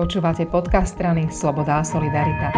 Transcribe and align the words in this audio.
Počúvate 0.00 0.48
podcast 0.48 0.96
strany 0.96 1.28
Sloboda 1.28 1.76
a 1.76 1.84
Solidarita. 1.84 2.56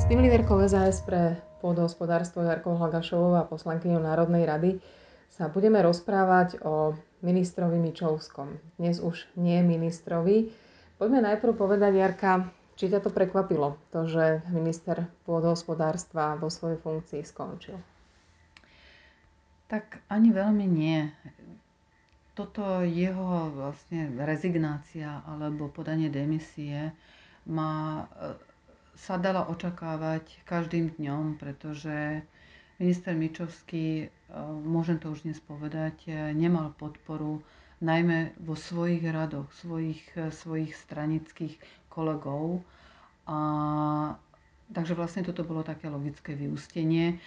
S 0.00 0.08
tým 0.08 0.24
líderkou 0.24 0.56
SAS 0.64 1.04
pre 1.04 1.36
pôdohospodárstvo 1.60 2.40
Jarkou 2.40 2.80
Hlagašovou 2.80 3.36
a 3.36 3.44
poslankyňou 3.44 4.00
Národnej 4.00 4.48
rady 4.48 4.80
sa 5.28 5.52
budeme 5.52 5.84
rozprávať 5.84 6.64
o 6.64 6.96
ministrovi 7.20 7.76
Mičovskom. 7.76 8.56
Dnes 8.80 9.04
už 9.04 9.28
nie 9.36 9.60
ministrovi. 9.60 10.48
Poďme 10.96 11.28
najprv 11.28 11.52
povedať, 11.60 11.92
Jarka, 12.00 12.48
či 12.72 12.88
ťa 12.88 13.04
to 13.04 13.12
prekvapilo, 13.12 13.76
to, 13.92 14.08
že 14.08 14.40
minister 14.48 15.12
pôdohospodárstva 15.28 16.40
vo 16.40 16.48
svojej 16.48 16.80
funkcii 16.80 17.20
skončil? 17.20 17.76
Tak 19.68 20.08
ani 20.08 20.32
veľmi 20.32 20.64
nie 20.64 21.04
toto 22.34 22.82
jeho 22.86 23.50
vlastne 23.52 24.10
rezignácia 24.16 25.22
alebo 25.26 25.66
podanie 25.68 26.08
demisie 26.08 26.94
má, 27.46 28.06
e, 28.16 28.38
sa 28.94 29.18
dala 29.18 29.48
očakávať 29.48 30.44
každým 30.44 30.94
dňom, 30.96 31.36
pretože 31.36 32.22
minister 32.78 33.12
Mičovský, 33.12 33.86
e, 34.02 34.06
môžem 34.64 35.02
to 35.02 35.10
už 35.10 35.26
dnes 35.26 35.40
povedať, 35.42 36.06
e, 36.06 36.30
nemal 36.32 36.70
podporu 36.78 37.42
najmä 37.80 38.36
vo 38.38 38.54
svojich 38.54 39.02
radoch, 39.08 39.48
svojich, 39.56 40.04
svojich 40.30 40.76
stranických 40.76 41.56
kolegov. 41.88 42.60
A 43.24 43.38
Takže 44.80 44.96
vlastne 44.96 45.20
toto 45.20 45.44
bolo 45.44 45.60
také 45.60 45.92
logické 45.92 46.32
vyústenie 46.32 47.20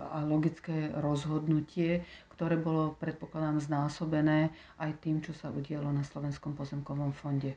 a 0.00 0.24
logické 0.24 0.88
rozhodnutie, 0.96 2.08
ktoré 2.32 2.56
bolo, 2.56 2.96
predpokladám, 2.96 3.60
znásobené 3.60 4.48
aj 4.80 4.96
tým, 5.04 5.20
čo 5.20 5.36
sa 5.36 5.52
udialo 5.52 5.92
na 5.92 6.00
Slovenskom 6.00 6.56
pozemkovom 6.56 7.12
fonde. 7.12 7.52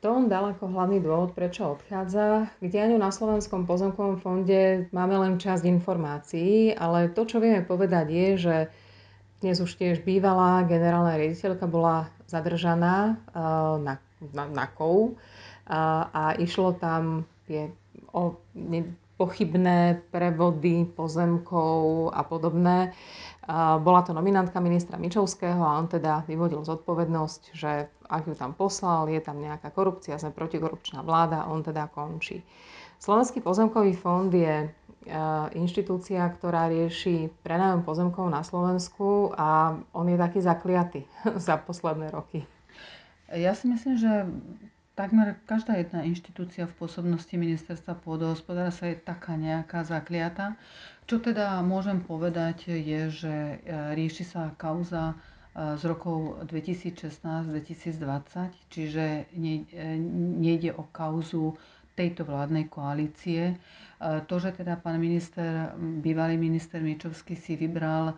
To 0.00 0.16
on 0.16 0.32
dal 0.32 0.48
ako 0.48 0.72
hlavný 0.72 1.04
dôvod, 1.04 1.36
prečo 1.36 1.76
odchádza. 1.76 2.48
K 2.56 2.72
dianiu 2.72 2.96
na 2.96 3.12
Slovenskom 3.12 3.68
pozemkovom 3.68 4.16
fonde 4.16 4.88
máme 4.96 5.20
len 5.20 5.36
časť 5.36 5.68
informácií, 5.68 6.72
ale 6.72 7.12
to, 7.12 7.28
čo 7.28 7.36
vieme 7.36 7.60
povedať, 7.60 8.08
je, 8.08 8.28
že 8.40 8.56
dnes 9.44 9.60
už 9.60 9.76
tiež 9.76 10.08
bývalá 10.08 10.64
generálna 10.64 11.20
riaditeľka 11.20 11.68
bola 11.68 12.08
zadržaná 12.32 13.20
uh, 13.36 13.76
na, 13.76 14.00
na, 14.32 14.44
na 14.48 14.64
KOU 14.72 15.20
a, 15.70 16.34
išlo 16.40 16.74
tam 16.74 17.28
je, 17.46 17.70
o 18.12 18.38
pochybné 19.20 20.00
prevody 20.08 20.88
pozemkov 20.96 22.08
a 22.16 22.24
podobné. 22.24 22.96
Bola 23.84 24.00
to 24.00 24.16
nominantka 24.16 24.56
ministra 24.64 24.96
Mičovského 24.96 25.60
a 25.60 25.76
on 25.76 25.92
teda 25.92 26.24
vyvodil 26.24 26.64
zodpovednosť, 26.64 27.42
že 27.52 27.92
ak 28.08 28.24
ju 28.24 28.34
tam 28.34 28.56
poslal, 28.56 29.12
je 29.12 29.20
tam 29.20 29.36
nejaká 29.36 29.68
korupcia, 29.76 30.16
sme 30.16 30.32
protikorupčná 30.32 31.04
vláda, 31.04 31.44
on 31.52 31.60
teda 31.60 31.92
končí. 31.92 32.40
Slovenský 33.00 33.40
pozemkový 33.40 33.96
fond 33.96 34.28
je 34.28 34.64
e, 34.64 34.68
inštitúcia, 35.56 36.20
ktorá 36.36 36.68
rieši 36.68 37.32
prenájom 37.40 37.80
pozemkov 37.80 38.28
na 38.28 38.44
Slovensku 38.44 39.32
a 39.36 39.76
on 39.96 40.06
je 40.08 40.20
taký 40.20 40.40
zakliatý 40.44 41.00
za 41.48 41.56
posledné 41.60 42.12
roky. 42.12 42.44
Ja 43.32 43.56
si 43.56 43.72
myslím, 43.72 43.94
že 43.96 44.12
takmer 45.00 45.40
každá 45.48 45.80
jedna 45.80 46.04
inštitúcia 46.04 46.68
v 46.68 46.76
pôsobnosti 46.76 47.32
ministerstva 47.32 47.96
pôdohospodárstva 48.04 48.92
je 48.92 49.00
taká 49.00 49.32
nejaká 49.32 49.80
zakliata. 49.80 50.60
Čo 51.08 51.24
teda 51.24 51.64
môžem 51.64 52.04
povedať 52.04 52.68
je, 52.68 53.08
že 53.08 53.32
e, 53.32 53.56
rieši 53.96 54.28
sa 54.28 54.52
kauza 54.60 55.16
e, 55.16 55.74
z 55.80 55.82
rokov 55.88 56.44
2016-2020, 56.52 57.96
čiže 58.68 59.24
e, 59.24 59.64
nejde 60.36 60.76
o 60.76 60.84
kauzu 60.92 61.56
tejto 62.00 62.24
vládnej 62.24 62.72
koalície. 62.72 63.60
To, 64.00 64.40
že 64.40 64.56
teda 64.56 64.80
pán 64.80 64.96
minister, 64.96 65.76
bývalý 65.76 66.40
minister 66.40 66.80
Miečovský 66.80 67.36
si 67.36 67.52
vybral 67.52 68.16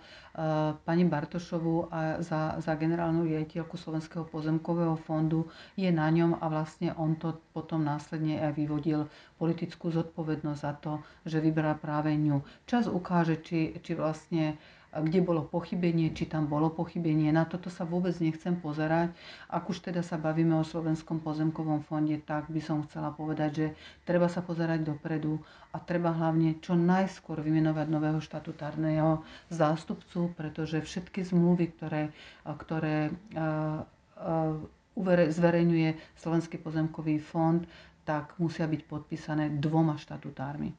pani 0.86 1.02
Bartošovú 1.02 1.90
a 1.90 2.22
za, 2.22 2.54
za 2.62 2.78
generálnu 2.78 3.26
riaditeľku 3.26 3.74
Slovenského 3.74 4.22
pozemkového 4.22 4.94
fondu 4.94 5.50
je 5.74 5.90
na 5.90 6.06
ňom 6.06 6.38
a 6.38 6.46
vlastne 6.46 6.94
on 6.94 7.18
to 7.18 7.34
potom 7.50 7.82
následne 7.82 8.38
aj 8.38 8.54
vyvodil 8.54 9.10
politickú 9.42 9.90
zodpovednosť 9.90 10.60
za 10.62 10.72
to, 10.78 10.92
že 11.26 11.42
vybral 11.42 11.74
práve 11.74 12.14
ňu. 12.14 12.46
Čas 12.62 12.86
ukáže, 12.86 13.42
či, 13.42 13.74
či 13.82 13.98
vlastne 13.98 14.54
kde 14.92 15.24
bolo 15.24 15.48
pochybenie, 15.48 16.12
či 16.12 16.28
tam 16.28 16.44
bolo 16.44 16.68
pochybenie. 16.68 17.32
Na 17.32 17.48
toto 17.48 17.72
sa 17.72 17.88
vôbec 17.88 18.12
nechcem 18.20 18.52
pozerať. 18.60 19.16
Ak 19.48 19.64
už 19.64 19.80
teda 19.80 20.04
sa 20.04 20.20
bavíme 20.20 20.52
o 20.60 20.68
Slovenskom 20.68 21.24
pozemkovom 21.24 21.80
fonde, 21.80 22.20
tak 22.20 22.52
by 22.52 22.60
som 22.60 22.84
chcela 22.84 23.08
povedať, 23.08 23.50
že 23.56 23.66
treba 24.04 24.28
sa 24.28 24.44
pozerať 24.44 24.84
dopredu 24.84 25.40
a 25.72 25.80
treba 25.80 26.12
hlavne 26.12 26.60
čo 26.60 26.76
najskôr 26.76 27.40
vymenovať 27.40 27.86
nového 27.88 28.20
štatutárneho 28.20 29.24
zástupcu, 29.48 30.28
pretože 30.36 30.84
všetky 30.84 31.24
zmluvy, 31.24 31.72
ktoré, 31.72 32.12
ktoré 32.44 33.16
zverejňuje 35.32 36.20
Slovenský 36.20 36.60
pozemkový 36.60 37.16
fond, 37.16 37.64
tak 38.04 38.36
musia 38.36 38.68
byť 38.68 38.82
podpísané 38.84 39.56
dvoma 39.56 39.96
štatutármi. 39.96 40.76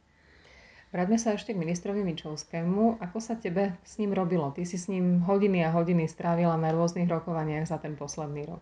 Vráťme 0.93 1.17
sa 1.17 1.33
ešte 1.33 1.57
k 1.57 1.61
ministrovi 1.61 2.05
Mičovskému. 2.05 3.01
Ako 3.01 3.17
sa 3.17 3.33
tebe 3.33 3.73
s 3.81 3.97
ním 3.97 4.13
robilo? 4.13 4.53
Ty 4.53 4.61
si 4.61 4.77
s 4.77 4.85
ním 4.85 5.25
hodiny 5.25 5.65
a 5.65 5.73
hodiny 5.73 6.05
strávila 6.05 6.53
na 6.53 6.69
rôznych 6.69 7.09
rokovaniach 7.09 7.65
za 7.65 7.81
ten 7.81 7.97
posledný 7.97 8.45
rok. 8.45 8.61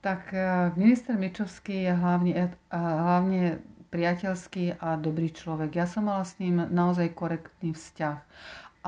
Tak 0.00 0.32
e, 0.32 0.72
minister 0.80 1.20
Mičovský 1.20 1.84
je 1.84 1.92
hlavne, 1.92 2.32
e, 2.32 2.48
hlavne 2.80 3.60
priateľský 3.92 4.80
a 4.80 4.96
dobrý 4.96 5.36
človek. 5.36 5.76
Ja 5.76 5.84
som 5.84 6.08
mala 6.08 6.24
s 6.24 6.40
ním 6.40 6.64
naozaj 6.64 7.12
korektný 7.12 7.76
vzťah. 7.76 8.18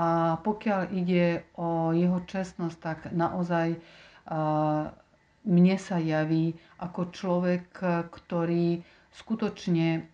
A 0.00 0.40
pokiaľ 0.40 0.88
ide 0.96 1.44
o 1.60 1.92
jeho 1.92 2.24
čestnosť, 2.24 2.76
tak 2.78 2.98
naozaj 3.10 3.74
uh, 4.30 4.94
mne 5.42 5.76
sa 5.80 5.98
javí 5.98 6.54
ako 6.78 7.10
človek, 7.10 7.66
ktorý 8.06 8.78
skutočne 9.12 10.08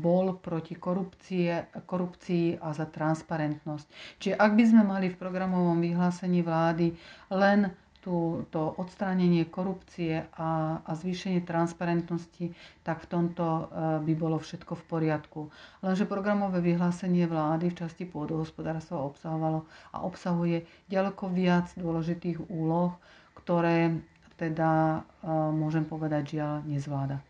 bol 0.00 0.38
proti 0.38 0.78
korupcie, 0.78 1.66
korupcii 1.84 2.62
a 2.62 2.72
za 2.72 2.86
transparentnosť. 2.86 3.86
Čiže 4.22 4.34
ak 4.38 4.50
by 4.54 4.64
sme 4.64 4.82
mali 4.86 5.06
v 5.10 5.20
programovom 5.20 5.82
vyhlásení 5.82 6.40
vlády 6.40 6.94
len 7.28 7.74
tú, 8.00 8.48
to 8.48 8.72
odstránenie 8.80 9.44
korupcie 9.44 10.24
a, 10.36 10.80
a 10.80 10.90
zvýšenie 10.96 11.44
transparentnosti, 11.44 12.56
tak 12.80 13.04
v 13.04 13.10
tomto 13.12 13.44
e, 13.44 13.62
by 14.08 14.12
bolo 14.16 14.40
všetko 14.40 14.72
v 14.72 14.84
poriadku. 14.88 15.40
Lenže 15.84 16.08
programové 16.08 16.64
vyhlásenie 16.64 17.28
vlády 17.28 17.68
v 17.68 17.78
časti 17.84 18.08
pôdohospodárstva 18.08 19.04
obsahovalo 19.04 19.68
a 19.92 20.00
obsahuje 20.00 20.64
ďaleko 20.88 21.28
viac 21.28 21.68
dôležitých 21.76 22.48
úloh, 22.48 22.96
ktoré 23.36 24.00
teda, 24.40 25.04
e, 25.20 25.28
môžem 25.52 25.84
povedať, 25.84 26.40
žiaľ 26.40 26.64
nezvláda. 26.64 27.20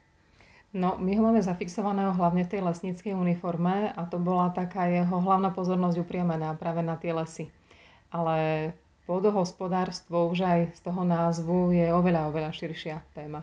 No, 0.71 0.95
my 1.03 1.19
ho 1.19 1.23
máme 1.27 1.43
zafixovaného 1.43 2.15
hlavne 2.15 2.47
v 2.47 2.53
tej 2.55 2.63
lesníckej 2.63 3.11
uniforme 3.19 3.91
a 3.91 4.07
to 4.07 4.23
bola 4.23 4.55
taká 4.55 4.87
jeho 4.87 5.19
hlavná 5.19 5.51
pozornosť 5.51 5.99
upriamená 5.99 6.55
práve 6.55 6.87
na 6.87 6.95
tie 6.95 7.11
lesy. 7.11 7.51
Ale 8.15 8.71
pôdohospodárstvo 9.11 10.31
už 10.31 10.47
aj 10.47 10.61
z 10.79 10.81
toho 10.87 11.03
názvu 11.03 11.75
je 11.75 11.91
oveľa, 11.91 12.31
oveľa 12.31 12.55
širšia 12.55 13.03
téma. 13.19 13.43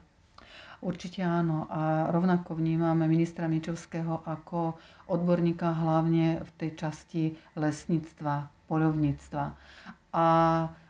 Určite 0.80 1.20
áno 1.20 1.68
a 1.68 2.08
rovnako 2.16 2.56
vnímame 2.56 3.10
ministra 3.12 3.52
Mičovského 3.52 4.24
ako 4.24 4.80
odborníka 5.12 5.74
hlavne 5.74 6.40
v 6.48 6.50
tej 6.56 6.72
časti 6.80 7.24
lesníctva, 7.60 8.48
poľovníctva. 8.72 9.46
A 10.16 10.26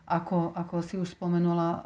ako, 0.05 0.53
ako 0.53 0.75
si 0.85 1.01
už 1.01 1.17
spomenula, 1.17 1.69
eh, 1.73 1.81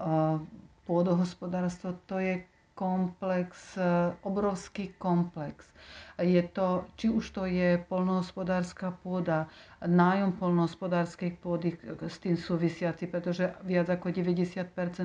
pôdohospodárstvo 0.92 1.96
to 2.04 2.20
je 2.20 2.44
komplex, 2.82 3.78
e, 3.78 3.86
obrovský 4.26 4.98
komplex. 4.98 5.70
Je 6.18 6.42
to, 6.50 6.86
či 6.98 7.10
už 7.10 7.30
to 7.30 7.46
je 7.46 7.78
polnohospodárska 7.86 8.94
pôda, 9.02 9.46
nájom 9.82 10.34
polnohospodárskej 10.34 11.38
pôdy 11.38 11.74
s 12.02 12.18
tým 12.18 12.38
súvisiaci, 12.38 13.06
pretože 13.06 13.54
viac 13.62 13.90
ako 13.90 14.10
90 14.14 14.62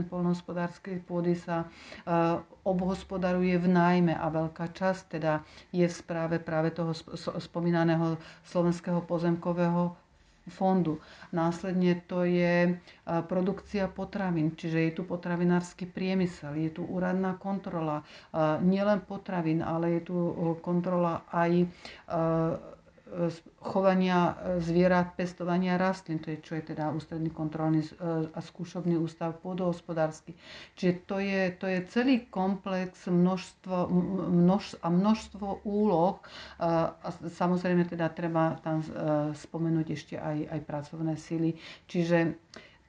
polnohospodárskej 0.09 1.01
pôdy 1.09 1.33
sa 1.33 1.65
uh, 1.65 2.45
obhospodaruje 2.69 3.57
v 3.57 3.67
nájme 3.67 4.13
a 4.13 4.27
veľká 4.29 4.69
časť 4.77 5.17
teda 5.17 5.41
je 5.73 5.89
v 5.89 5.95
správe 5.95 6.37
práve 6.37 6.77
toho 6.77 6.93
spomínaného 7.41 8.21
slovenského 8.45 9.01
pozemkového 9.01 9.97
fondu. 10.49 10.99
Následne 11.33 12.03
to 12.07 12.23
je 12.23 12.79
produkcia 13.05 13.91
potravín, 13.91 14.55
čiže 14.55 14.79
je 14.81 14.93
tu 14.97 15.03
potravinársky 15.05 15.87
priemysel, 15.91 16.55
je 16.55 16.71
tu 16.71 16.83
úradná 16.87 17.35
kontrola, 17.39 18.03
nielen 18.63 19.03
potravín, 19.03 19.63
ale 19.63 19.99
je 19.99 20.13
tu 20.13 20.17
kontrola 20.63 21.27
aj 21.35 21.67
chovania 23.63 24.35
zvierat, 24.59 25.15
pestovania 25.15 25.79
rastlín, 25.79 26.19
to 26.19 26.35
je, 26.35 26.43
čo 26.43 26.59
je 26.59 26.75
teda 26.75 26.91
ústredný 26.91 27.31
kontrolný 27.31 27.87
a 28.35 28.41
skúšobný 28.43 28.99
ústav 28.99 29.39
pôdohospodársky. 29.39 30.35
Čiže 30.75 30.93
to 31.07 31.17
je, 31.23 31.43
to 31.55 31.67
je 31.71 31.79
celý 31.87 32.27
komplex 32.27 33.07
množstvo, 33.07 33.87
množ, 34.27 34.75
a 34.83 34.91
množstvo 34.91 35.63
úloh 35.63 36.19
a 36.59 36.99
samozrejme 37.31 37.87
teda 37.87 38.11
treba 38.11 38.59
tam 38.67 38.83
spomenúť 39.39 39.87
ešte 39.95 40.15
aj, 40.19 40.51
aj 40.51 40.61
pracovné 40.67 41.15
sily. 41.15 41.55
Čiže 41.87 42.35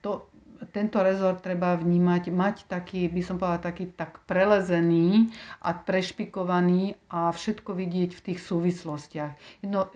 to, 0.02 0.26
tento 0.74 1.00
rezort 1.02 1.40
treba 1.40 1.78
vnímať, 1.78 2.24
mať 2.34 2.56
taký, 2.68 3.08
by 3.10 3.22
som 3.24 3.36
povedala, 3.38 3.70
taký 3.70 3.90
tak 3.94 4.22
prelezený 4.26 5.30
a 5.62 5.74
prešpikovaný 5.74 6.98
a 7.10 7.32
všetko 7.32 7.72
vidieť 7.74 8.12
v 8.14 8.24
tých 8.32 8.40
súvislostiach. 8.42 9.64
No, 9.66 9.90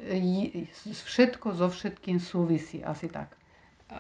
všetko 0.86 1.58
so 1.58 1.68
všetkým 1.68 2.22
súvisí, 2.22 2.82
asi 2.82 3.10
tak. 3.10 3.34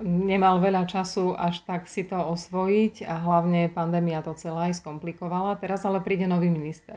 Nemal 0.01 0.63
veľa 0.63 0.87
času 0.87 1.35
až 1.35 1.67
tak 1.67 1.91
si 1.91 2.07
to 2.07 2.15
osvojiť 2.15 3.03
a 3.03 3.19
hlavne 3.19 3.67
pandémia 3.67 4.23
to 4.23 4.31
celé 4.39 4.71
aj 4.71 4.79
skomplikovala. 4.79 5.59
Teraz 5.59 5.83
ale 5.83 5.99
príde 5.99 6.31
nový 6.31 6.47
minister. 6.47 6.95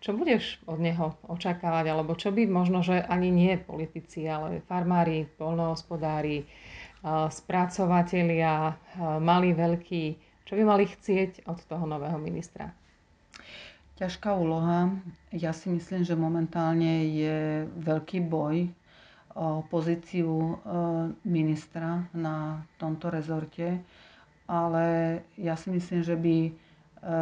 Čo 0.00 0.16
budeš 0.16 0.56
od 0.64 0.80
neho 0.80 1.12
očakávať, 1.28 1.92
alebo 1.92 2.16
čo 2.16 2.32
by 2.32 2.48
možno, 2.48 2.80
že 2.80 3.04
ani 3.04 3.28
nie 3.28 3.60
politici, 3.60 4.24
ale 4.24 4.64
farmári, 4.64 5.28
polnohospodári, 5.36 6.48
spracovatelia, 7.30 8.76
malí, 9.20 9.56
veľkí, 9.56 10.04
čo 10.44 10.58
by 10.58 10.62
mali 10.66 10.84
chcieť 10.84 11.46
od 11.46 11.62
toho 11.64 11.86
nového 11.86 12.18
ministra? 12.18 12.74
Ťažká 14.00 14.32
úloha. 14.32 14.90
Ja 15.30 15.52
si 15.52 15.68
myslím, 15.68 16.02
že 16.02 16.16
momentálne 16.16 17.06
je 17.06 17.68
veľký 17.78 18.24
boj 18.26 18.72
o 19.38 19.62
pozíciu 19.62 20.26
e, 20.26 20.54
ministra 21.22 22.02
na 22.10 22.66
tomto 22.82 23.12
rezorte, 23.14 23.78
ale 24.50 25.20
ja 25.38 25.54
si 25.54 25.70
myslím, 25.70 26.02
že 26.02 26.16
by 26.18 26.36
e, 26.48 26.52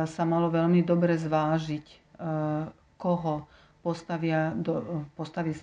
sa 0.08 0.22
malo 0.24 0.48
veľmi 0.48 0.80
dobre 0.80 1.20
zvážiť, 1.20 1.84
e, 1.84 1.96
koho 2.96 3.44
postavia 3.82 4.52
do, 4.54 5.06
postaví 5.14 5.54
eh, 5.54 5.62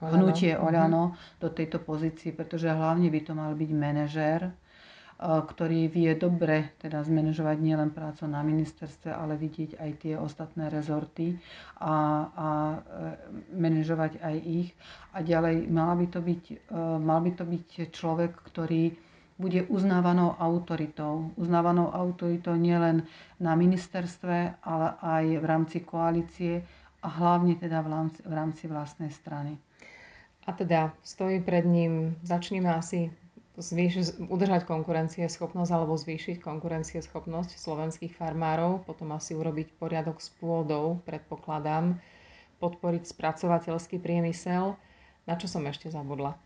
hnutie 0.00 0.56
mhm. 0.56 0.60
Oľano 0.60 1.16
do 1.40 1.48
tejto 1.48 1.80
pozície, 1.80 2.32
pretože 2.32 2.68
hlavne 2.68 3.08
by 3.08 3.20
to 3.24 3.32
mal 3.32 3.52
byť 3.56 3.70
manažér, 3.72 4.40
eh, 4.46 4.54
ktorý 5.24 5.88
vie 5.88 6.12
dobre 6.14 6.76
teda 6.78 7.00
zmanéžovať 7.00 7.56
nielen 7.58 7.90
prácu 7.90 8.28
na 8.28 8.44
ministerstve, 8.44 9.10
ale 9.10 9.40
vidieť 9.40 9.80
aj 9.80 9.90
tie 10.04 10.14
ostatné 10.20 10.68
rezorty 10.68 11.40
a, 11.80 11.94
a 12.30 12.48
eh, 12.76 12.78
manažovať 13.56 14.20
aj 14.20 14.36
ich. 14.44 14.68
A 15.16 15.24
ďalej 15.24 15.66
mal 15.66 15.98
by 15.98 16.06
to 16.06 16.22
byť, 16.22 16.44
mal 17.02 17.18
by 17.18 17.34
to 17.34 17.42
byť 17.42 17.90
človek, 17.90 18.30
ktorý 18.46 18.94
bude 19.40 19.64
uznávanou 19.72 20.36
autoritou. 20.36 21.32
Uznávanou 21.40 21.88
autoritou 21.88 22.54
nielen 22.54 23.08
na 23.40 23.56
ministerstve, 23.56 24.60
ale 24.60 24.88
aj 25.00 25.24
v 25.40 25.44
rámci 25.48 25.78
koalície, 25.80 26.62
a 27.00 27.08
hlavne 27.08 27.56
teda 27.56 27.80
v 27.80 27.88
rámci, 27.88 28.20
v 28.22 28.32
rámci 28.32 28.64
vlastnej 28.68 29.10
strany. 29.12 29.56
A 30.44 30.52
teda 30.52 30.92
stojí 31.04 31.40
pred 31.40 31.64
ním, 31.64 32.16
začneme 32.24 32.68
asi 32.68 33.12
zvýš, 33.60 34.16
udržať 34.32 34.64
konkurencieschopnosť 34.64 35.70
alebo 35.72 36.00
zvýšiť 36.00 36.40
konkurencieschopnosť 36.40 37.60
slovenských 37.60 38.16
farmárov, 38.16 38.84
potom 38.88 39.12
asi 39.12 39.36
urobiť 39.36 39.76
poriadok 39.76 40.20
s 40.20 40.32
pôdou, 40.40 41.04
predpokladám, 41.04 42.00
podporiť 42.60 43.08
spracovateľský 43.08 44.00
priemysel. 44.00 44.76
Na 45.28 45.34
čo 45.36 45.48
som 45.48 45.64
ešte 45.68 45.92
zabudla? 45.92 46.36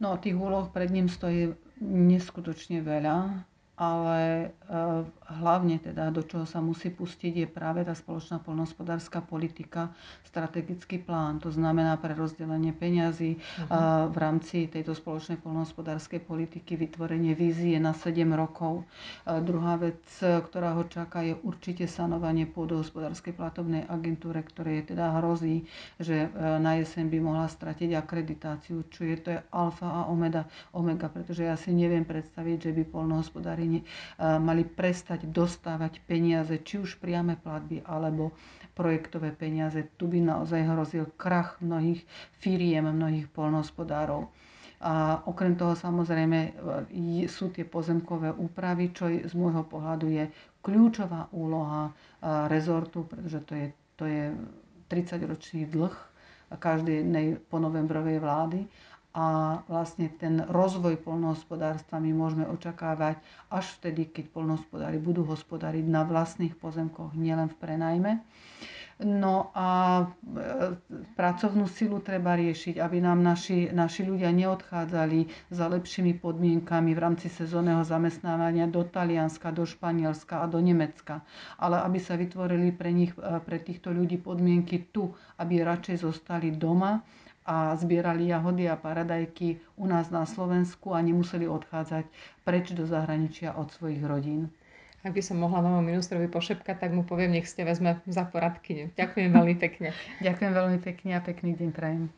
No, 0.00 0.20
tých 0.20 0.36
úloh 0.36 0.68
pred 0.68 0.92
ním 0.92 1.08
stojí 1.08 1.56
neskutočne 1.80 2.84
veľa 2.84 3.46
ale 3.74 4.54
eh, 4.70 5.02
hlavne 5.42 5.82
teda 5.82 6.14
do 6.14 6.22
čoho 6.22 6.46
sa 6.46 6.62
musí 6.62 6.94
pustiť 6.94 7.42
je 7.42 7.46
práve 7.50 7.82
tá 7.82 7.90
spoločná 7.90 8.38
polnohospodárska 8.38 9.18
politika, 9.26 9.90
strategický 10.22 11.02
plán, 11.02 11.42
to 11.42 11.50
znamená 11.50 11.98
pre 11.98 12.14
rozdelenie 12.14 12.74
peňazí 12.74 13.38
uh-huh. 13.38 14.10
v 14.10 14.16
rámci 14.18 14.66
tejto 14.66 14.94
spoločnej 14.94 15.38
polnohospodárskej 15.38 16.22
politiky, 16.26 16.74
vytvorenie 16.74 17.38
vízie 17.38 17.78
na 17.78 17.94
7 17.94 18.26
rokov. 18.34 18.82
Druhá 19.22 19.78
vec, 19.78 20.02
ktorá 20.18 20.74
ho 20.74 20.84
čaká, 20.90 21.22
je 21.22 21.38
určite 21.38 21.86
sanovanie 21.86 22.50
pôdohospodárskej 22.50 23.34
platobnej 23.38 23.86
agentúre, 23.86 24.42
ktoré 24.42 24.82
teda 24.82 25.22
hrozí, 25.22 25.66
že 26.02 26.26
eh, 26.26 26.58
na 26.58 26.78
jeseň 26.78 27.10
by 27.10 27.18
mohla 27.22 27.46
stratiť 27.46 27.94
akreditáciu, 27.94 28.86
čo 28.90 29.06
je 29.06 29.16
to 29.18 29.28
je 29.34 29.40
alfa 29.54 29.86
a 29.86 30.00
omega, 30.10 30.46
omega, 30.74 31.06
pretože 31.06 31.46
ja 31.46 31.54
si 31.54 31.70
neviem 31.70 32.02
predstaviť, 32.02 32.70
že 32.70 32.70
by 32.74 32.82
polnohospodári 32.90 33.63
krajine 33.64 33.80
mali 34.20 34.62
prestať 34.62 35.24
dostávať 35.24 36.04
peniaze, 36.04 36.52
či 36.60 36.76
už 36.76 37.00
priame 37.00 37.40
platby 37.40 37.80
alebo 37.82 38.36
projektové 38.76 39.32
peniaze. 39.32 39.88
Tu 39.96 40.04
by 40.04 40.20
naozaj 40.20 40.60
hrozil 40.60 41.08
krach 41.16 41.56
mnohých 41.60 42.04
firiem, 42.36 42.84
mnohých 42.84 43.30
polnohospodárov. 43.30 44.28
A 44.84 45.24
okrem 45.24 45.56
toho 45.56 45.72
samozrejme 45.72 46.52
e, 46.92 47.24
sú 47.24 47.48
tie 47.48 47.64
pozemkové 47.64 48.36
úpravy, 48.36 48.92
čo 48.92 49.08
z 49.08 49.32
môjho 49.32 49.64
pohľadu 49.64 50.12
je 50.12 50.28
kľúčová 50.60 51.32
úloha 51.32 51.88
rezortu, 52.52 53.08
pretože 53.08 53.40
to 53.44 53.52
je, 53.54 53.66
to 53.96 54.04
je 54.04 54.22
30-ročný 54.92 55.72
dlh 55.72 55.94
každej 56.52 57.00
jednej 57.00 57.26
ponovembrovej 57.48 58.20
vlády 58.20 58.68
a 59.14 59.26
vlastne 59.64 60.10
ten 60.10 60.42
rozvoj 60.42 60.98
polnohospodárstva 60.98 62.02
my 62.02 62.10
môžeme 62.10 62.44
očakávať 62.44 63.22
až 63.46 63.66
vtedy, 63.78 64.10
keď 64.10 64.28
polnohospodári 64.28 64.98
budú 64.98 65.22
hospodáriť 65.22 65.86
na 65.86 66.02
vlastných 66.02 66.58
pozemkoch, 66.58 67.14
nielen 67.14 67.46
v 67.46 67.56
prenajme. 67.56 68.12
No 68.96 69.50
a 69.52 69.68
e, 69.98 70.04
pracovnú 71.12 71.66
silu 71.66 71.98
treba 71.98 72.34
riešiť, 72.34 72.78
aby 72.78 72.98
nám 72.98 73.18
naši, 73.20 73.66
naši 73.68 74.02
ľudia 74.02 74.30
neodchádzali 74.30 75.50
za 75.50 75.66
lepšími 75.66 76.14
podmienkami 76.16 76.94
v 76.94 77.02
rámci 77.02 77.26
sezónneho 77.26 77.82
zamestnávania 77.82 78.64
do 78.64 78.86
Talianska, 78.86 79.50
do 79.50 79.66
Španielska 79.66 80.40
a 80.40 80.46
do 80.46 80.58
Nemecka. 80.58 81.26
Ale 81.58 81.82
aby 81.82 81.98
sa 81.98 82.14
vytvorili 82.14 82.70
pre, 82.70 82.90
nich, 82.90 83.10
e, 83.12 83.42
pre 83.42 83.58
týchto 83.58 83.90
ľudí 83.90 84.14
podmienky 84.16 84.86
tu, 84.88 85.10
aby 85.36 85.58
radšej 85.60 85.96
zostali 86.00 86.54
doma, 86.54 87.02
a 87.44 87.76
zbierali 87.76 88.28
jahody 88.28 88.68
a 88.68 88.76
paradajky 88.76 89.60
u 89.76 89.86
nás 89.86 90.08
na 90.08 90.24
Slovensku 90.24 90.96
a 90.96 91.04
nemuseli 91.04 91.44
odchádzať 91.48 92.04
preč 92.44 92.72
do 92.72 92.88
zahraničia 92.88 93.52
od 93.52 93.68
svojich 93.72 94.00
rodín. 94.00 94.48
Ak 95.04 95.12
by 95.12 95.20
som 95.20 95.36
mohla 95.36 95.60
novom 95.60 95.84
ministrovi 95.84 96.32
pošepkať, 96.32 96.80
tak 96.80 96.96
mu 96.96 97.04
poviem, 97.04 97.36
nech 97.36 97.44
ste 97.44 97.68
vezme 97.68 98.00
za 98.08 98.24
poradkyňu. 98.24 98.96
Ďakujem 98.96 99.30
veľmi 99.36 99.54
pekne. 99.60 99.92
Ďakujem 100.24 100.52
veľmi 100.56 100.78
pekne 100.80 101.10
a 101.12 101.20
pekný 101.20 101.52
deň 101.60 101.70
prajem. 101.76 102.14